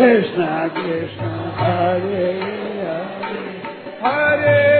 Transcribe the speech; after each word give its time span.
Krishna, 0.00 0.70
Krishna, 0.74 1.52
Hare 1.58 2.40
Hare, 2.80 3.10
Hare 4.00 4.79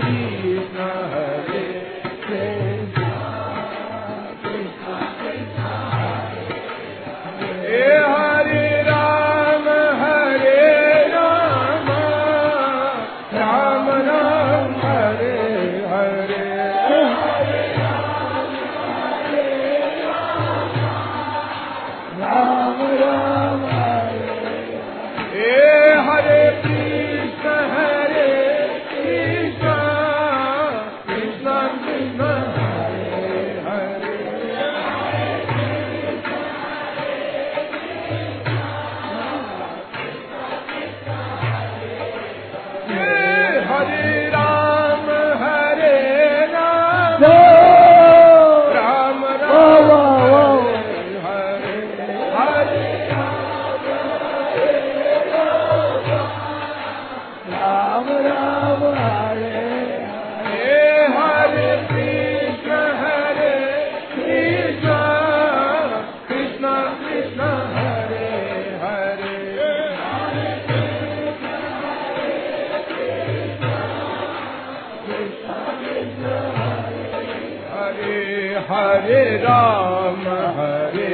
हरे 78.69 79.23
राम 79.43 80.21
हरे 80.57 81.07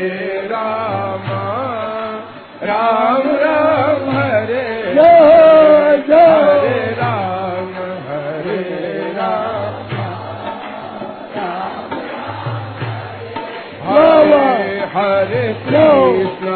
राम 0.51 1.27
राम 2.69 3.27
राम 3.43 4.09
हरे 4.17 4.63
हरे 6.09 6.79
राम 6.99 7.73
हरे 8.07 8.61
राम 9.17 9.93
हरे 13.87 14.57
हरे 14.95 15.45
कृष्ण 15.63 16.55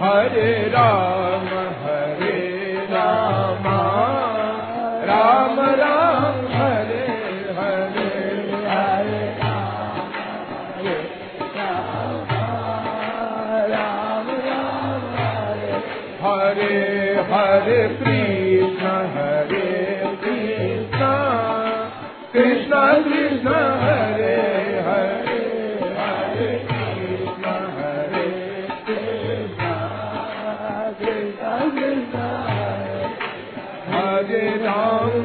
हरे 0.00 0.50
Ram 0.68 1.46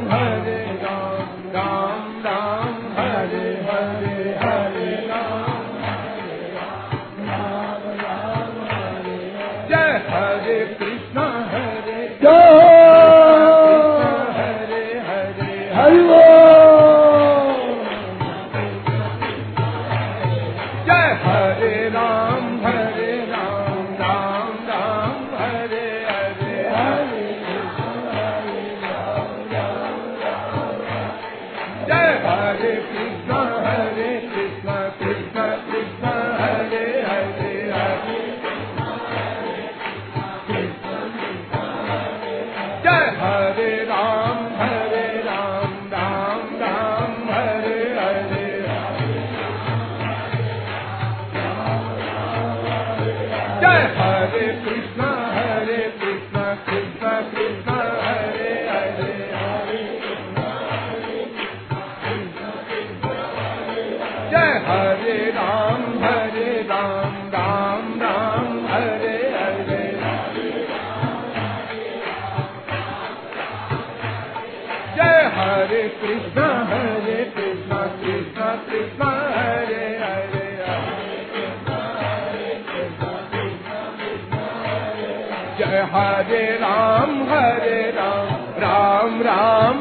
Hare 0.10 0.59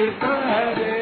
हरे 0.00 1.00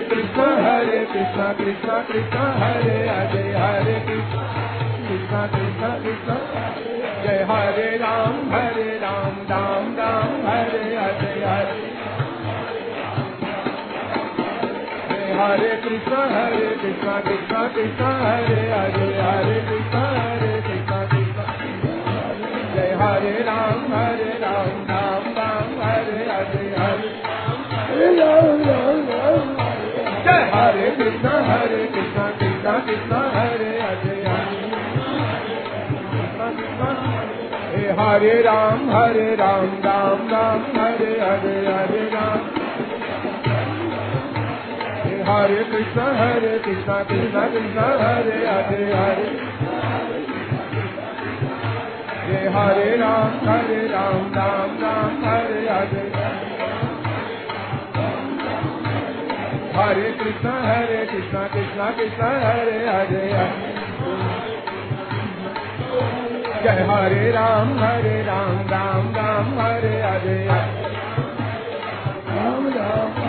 कृष्णा 0.00 0.54
हरे 0.54 1.04
कृष्णा 1.04 1.52
कृष्णा 1.52 2.02
कृष्णा, 2.02 2.52
हरे 2.52 3.08
हरे 3.08 3.58
हरे 3.58 4.00
कृष्णा। 4.00 4.68
कृष्णा 5.08 5.46
कृष्णा 5.46 5.98
कृष्णा 5.98 6.36
जय 7.22 7.46
हरे 7.50 7.96
राम 7.96 8.54
हरे 8.54 8.82
राम 8.82 9.26
राम 9.26 9.96
राम, 9.96 10.46
हरे 10.46 10.96
हरे 10.96 11.44
हरे। 11.44 11.97
हरे 15.38 15.68
कृष्णा 15.68 16.20
हरे 16.20 16.66
कृष्णा 16.82 17.12
कृष्णा 17.20 17.60
कृष्णा, 17.68 18.08
हरे 18.22 18.62
हरे 18.70 19.04
हरे 19.22 19.60
कृष्णा 19.60 20.00
हरे 20.08 20.62
कृष्णा 20.62 20.98
कृष्णा। 21.04 21.44
जय 22.74 22.90
हरे 23.00 23.30
राम 23.30 23.84
हरे 23.94 24.32
राम 24.40 24.80
राम 24.90 25.28
राम, 25.38 25.68
हरे 25.82 26.18
हरे 26.30 26.64
हरे। 26.78 27.10
राम 28.16 28.58
राम 28.62 28.98
राम 29.10 29.44
जय 30.24 30.42
हरे 30.54 30.90
कृष्णा 30.90 31.34
हरे 31.52 31.84
कृष्णा 31.86 32.30
कृष्णा 32.30 32.78
कृष्णा, 32.78 33.22
हरे 33.36 33.80
हरे 33.80 34.16
हरे। 34.28 34.68
हरे 38.00 38.42
राम 38.42 38.90
हरे 38.90 39.34
राम 39.34 39.66
राम 39.86 40.28
राम, 40.28 40.60
हरे 40.80 41.12
हरे 41.20 41.56
हरे। 41.72 42.07
हरे 45.28 45.64
कृष्णा 45.64 46.04
हरे 46.04 46.58
कृष्णा 46.58 47.02
कृष्णा 47.02 47.46
कृष्णा, 47.46 47.82
हरे 47.82 48.46
हरे 48.46 48.84
हरे। 48.94 49.40
हे 52.26 52.48
हरे 52.48 52.96
राम 52.96 53.48
हरे 53.48 53.86
राम 53.86 54.32
राम 54.34 54.70
राम, 54.82 55.24
हरे 55.24 55.68
हरे। 55.70 56.12
हरे 59.78 60.10
कृष्णा 60.10 60.52
हरे 60.62 61.06
कृष्णा 61.06 61.42
कृष्णा 61.42 61.90
कृष्णा, 61.90 62.28
हरे 62.28 62.88
हरे 62.88 63.32
हरे। 63.32 63.78
जय 66.64 66.86
हरे 66.90 67.30
राम 67.30 67.78
हरे 67.78 68.22
राम 68.22 68.58
राम 68.58 69.14
राम, 69.14 69.60
हरे 69.60 70.02
हरे 70.02 70.44
राम 72.36 72.68
राम 72.68 73.22
हरे। 73.22 73.27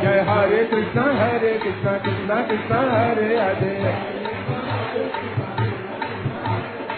जय 0.00 0.24
हरे 0.28 0.64
कृष्णा 0.64 1.02
हरे 1.02 1.60
कृष्णा 1.64 1.92
कृष्णा 1.92 2.42
कृष्णा 2.42 2.78
हरे 2.78 3.36
हरे। 3.36 3.74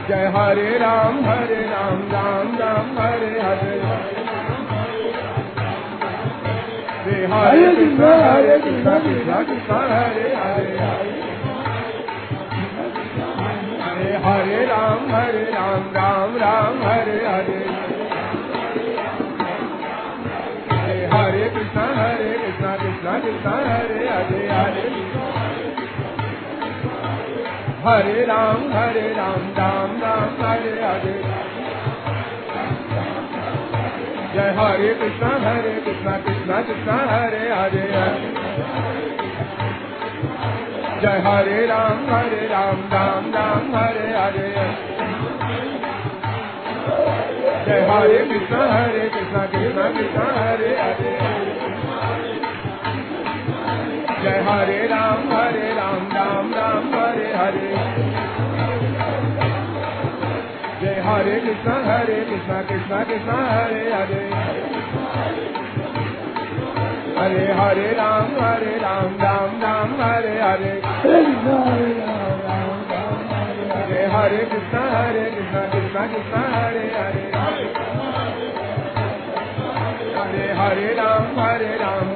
जय 0.08 0.32
हरे 0.36 0.78
राम 0.78 1.24
हरे 1.24 1.54
राम 1.54 2.02
राम 2.12 2.58
राम 2.58 2.98
हरे 2.98 3.40
हरे। 3.40 3.80
जय 7.04 7.26
हरे 7.26 7.76
कृष्णा 7.76 8.32
हरे 8.32 8.58
कृष्णा 8.58 8.98
कृष्णा 8.98 9.42
कृष्णा 9.42 9.78
हरे 9.78 10.34
हरे। 10.34 10.78
हरे 13.82 14.16
हरे। 14.16 14.66
राम 14.66 15.14
हरे 15.14 15.44
राम 15.44 15.80
राम 15.80 16.36
राम 16.36 16.82
हरे 16.82 17.26
हरे 17.26 17.26
हरे। 17.26 17.61
कृष्णा 23.18 23.52
हरे 23.66 24.08
हरे 24.08 24.46
हरे 24.48 24.88
हरे 27.86 28.24
राम 28.24 28.72
हरे 28.72 29.08
राम 29.14 29.46
राम 29.58 29.96
राम, 30.02 30.34
हरे 30.42 30.72
हरे 30.82 31.14
जय 34.34 34.54
हरे 34.58 34.94
कृष्णा 34.94 35.30
हरे 35.44 35.72
कृष्णा 35.86 36.16
कृष्णा 36.16 36.60
कृष्णा, 36.62 36.96
हरे 37.10 37.42
हरे 37.54 37.82
हरे 37.94 38.30
जय 41.02 41.18
हरे 41.26 41.66
राम 41.66 42.14
हरे 42.14 42.46
राम 42.46 42.84
राम 42.92 43.32
राम, 43.34 43.74
हरे 43.76 44.08
हरे 44.16 44.48
जय 47.66 47.86
हरे 47.90 48.18
कृष्णा 48.18 48.64
हरे 48.74 49.08
कृष्णा 49.08 49.46
कृष्णा 49.46 49.88
कृष्णा, 49.90 50.24
हरे 50.40 50.76
हरे 50.80 51.51
जय 54.22 54.28
हरे 54.28 54.86
राम 54.86 55.32
हरे 55.32 55.74
राम 55.74 56.12
राम 56.12 56.54
राम, 56.54 56.94
हरे 56.94 57.32
हरे। 57.36 57.68
जय 60.80 61.00
हरे 61.00 61.40
कृष्णा 61.40 61.74
हरे 61.86 62.14
कृष्णा 62.14 62.62
कृष्णा 62.62 63.04
कृष्णा, 63.04 63.34
हरे 63.34 63.92
हरे। 63.94 64.20
हरे 67.18 67.52
हरे 67.52 67.92
राम 67.92 68.44
हरे 68.44 68.78
राम 68.78 69.16
राम 69.22 69.62
राम, 69.62 70.02
हरे 70.02 70.40
हरे। 70.40 70.82
जय 73.88 74.06
हरे 74.12 74.44
कृष्णा 74.44 74.98
हरे 74.98 75.24
कृष्णा 75.24 75.60
कृष्णा 75.60 76.06
कृष्णा, 76.06 76.58
हरे 76.58 76.86
हरे। 76.96 77.32
हरे 80.18 80.52
हरे 80.52 80.94
राम 80.94 81.40
हरे 81.40 81.76
राम 81.76 82.11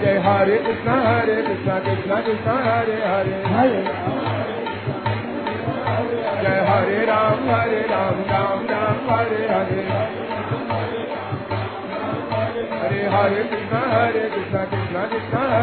जय 0.00 0.18
हरे 0.18 0.58
कृष्णा 0.58 0.92
हरे 0.92 1.42
कृष्णा 1.42 1.78
कृष्णा 1.78 2.20
कृष्णा 2.20 2.52
हरे 2.52 2.92
हरे। 2.92 3.42
हरे 3.54 3.82
जय 6.42 6.66
हरे 6.68 7.04
राम 7.04 7.50
हरे 7.50 7.80
राम 7.80 8.20
राम 8.20 8.66
राम, 8.70 9.14
हरे 9.14 9.48
हरे। 9.54 9.88
हरे 12.78 13.06
हरे 13.06 13.42
कृष्णा 13.42 13.80
हरे 13.94 14.20
कृष्णा 14.20 14.64
कृष्णा 14.64 15.06
कृष्णा 15.06 15.62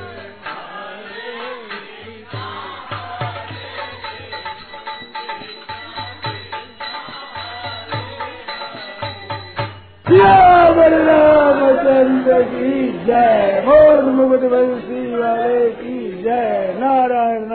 श्यावर 10.08 10.92
रामचंद्र 11.06 12.42
की 12.52 12.70
जय 13.06 13.62
मोर 13.66 14.02
मुकुट 14.12 14.50
बंसी 14.52 15.02
वाले 15.16 15.70
की 15.80 15.98
जय 16.22 16.74
नारायण 16.78 17.49